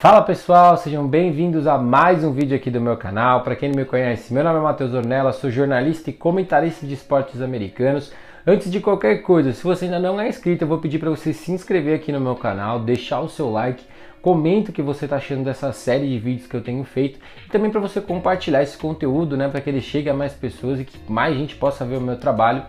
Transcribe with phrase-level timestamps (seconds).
[0.00, 3.42] Fala pessoal, sejam bem-vindos a mais um vídeo aqui do meu canal.
[3.42, 6.94] Para quem não me conhece, meu nome é Matheus Ornella, sou jornalista e comentarista de
[6.94, 8.12] esportes americanos.
[8.46, 11.32] Antes de qualquer coisa, se você ainda não é inscrito, eu vou pedir para você
[11.32, 13.84] se inscrever aqui no meu canal, deixar o seu like,
[14.22, 17.50] comenta o que você está achando dessa série de vídeos que eu tenho feito e
[17.50, 20.84] também para você compartilhar esse conteúdo, né, para que ele chegue a mais pessoas e
[20.84, 22.62] que mais gente possa ver o meu trabalho.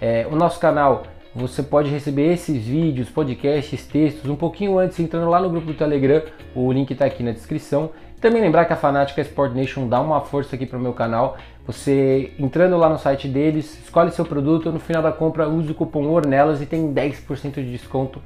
[0.00, 1.02] É, o nosso canal
[1.36, 5.74] você pode receber esses vídeos, podcasts, textos um pouquinho antes entrando lá no grupo do
[5.74, 6.22] Telegram.
[6.54, 7.90] O link está aqui na descrição.
[8.18, 11.36] Também lembrar que a Fanática Sport Nation dá uma força aqui para o meu canal.
[11.66, 15.74] Você entrando lá no site deles, escolhe seu produto, no final da compra use o
[15.74, 18.22] cupom ORNELAS e tem 10% de desconto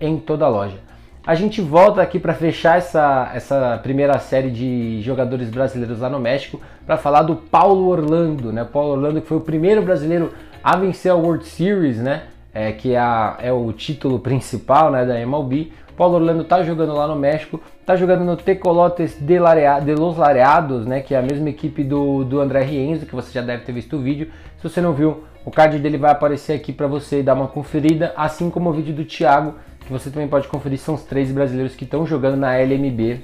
[0.00, 0.78] em toda a loja.
[1.26, 6.18] A gente volta aqui para fechar essa, essa primeira série de jogadores brasileiros lá no
[6.18, 8.64] México para falar do Paulo Orlando, né?
[8.64, 12.24] Paulo Orlando que foi o primeiro brasileiro a vencer a World Series, né?
[12.54, 15.72] É, que é, a, é, o título principal né, da MLB.
[15.96, 20.16] Paulo Orlando está jogando lá no México, está jogando no Tecolotes de, Larea, de Los
[20.16, 23.64] Lareados, né, que é a mesma equipe do, do André Rienzo, que você já deve
[23.64, 24.30] ter visto o vídeo.
[24.58, 28.12] Se você não viu, o card dele vai aparecer aqui para você dar uma conferida,
[28.16, 31.76] assim como o vídeo do Thiago, que você também pode conferir, são os três brasileiros
[31.76, 33.22] que estão jogando na LMB,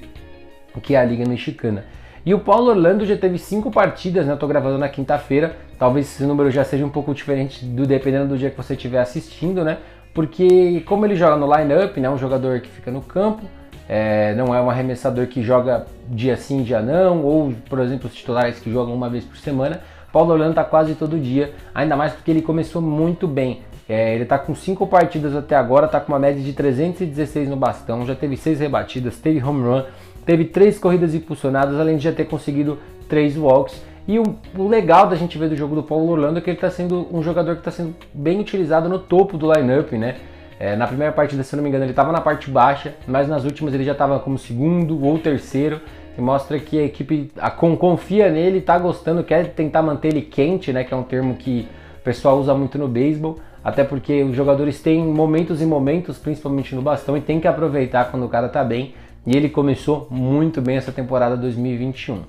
[0.81, 1.83] que é a Liga Mexicana.
[2.25, 4.33] E o Paulo Orlando já teve cinco partidas, né?
[4.33, 5.55] Eu tô gravando na quinta-feira.
[5.79, 8.99] Talvez esse número já seja um pouco diferente do dependendo do dia que você estiver
[8.99, 9.79] assistindo, né?
[10.13, 12.09] Porque como ele joga no line-up, né?
[12.09, 13.43] Um jogador que fica no campo,
[13.89, 18.13] é, não é um arremessador que joga dia sim, dia não, ou por exemplo os
[18.13, 19.81] titulares que jogam uma vez por semana.
[20.13, 23.61] Paulo Orlando tá quase todo dia, ainda mais porque ele começou muito bem.
[23.89, 27.57] É, ele tá com cinco partidas até agora, tá com uma média de 316 no
[27.57, 29.83] bastão, já teve seis rebatidas, teve home run,
[30.25, 32.77] teve três corridas impulsionadas, além de já ter conseguido
[33.07, 33.81] três walks.
[34.07, 34.23] E o,
[34.57, 37.07] o, legal da gente ver do jogo do Paulo Orlando é que ele está sendo
[37.11, 40.15] um jogador que está sendo bem utilizado no topo do lineup, né?
[40.59, 43.45] É, na primeira partida, se não me engano, ele estava na parte baixa, mas nas
[43.45, 45.81] últimas ele já estava como segundo ou terceiro,
[46.15, 50.21] que mostra que a equipe a, com, confia nele, está gostando, quer tentar manter ele
[50.21, 50.83] quente, né?
[50.83, 51.67] Que é um termo que
[51.99, 56.75] o pessoal usa muito no beisebol, até porque os jogadores têm momentos e momentos, principalmente
[56.75, 58.93] no bastão, e tem que aproveitar quando o cara está bem
[59.25, 62.23] e ele começou muito bem essa temporada 2021.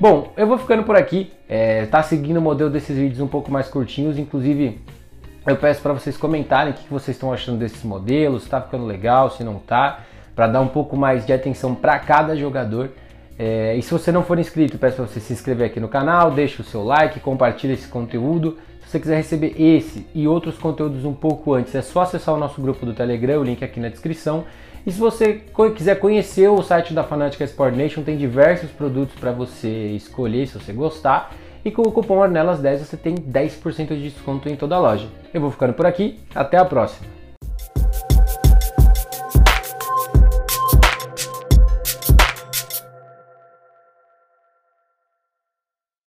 [0.00, 3.50] Bom, eu vou ficando por aqui, é, tá seguindo o modelo desses vídeos um pouco
[3.50, 4.80] mais curtinhos, inclusive
[5.46, 8.84] eu peço para vocês comentarem o que vocês estão achando desses modelos, se tá ficando
[8.84, 10.00] legal, se não tá,
[10.34, 12.90] para dar um pouco mais de atenção para cada jogador.
[13.38, 16.30] É, e se você não for inscrito, peço para você se inscrever aqui no canal,
[16.30, 18.58] deixe o seu like, compartilhe esse conteúdo.
[18.80, 22.38] Se você quiser receber esse e outros conteúdos um pouco antes, é só acessar o
[22.38, 24.44] nosso grupo do Telegram, o link aqui na descrição.
[24.84, 25.42] E se você
[25.76, 30.54] quiser conhecer o site da Fanatic Sport Nation, tem diversos produtos para você escolher se
[30.54, 31.32] você gostar.
[31.64, 35.06] E com o cupom Ornelas10 você tem 10% de desconto em toda a loja.
[35.34, 37.17] Eu vou ficando por aqui, até a próxima!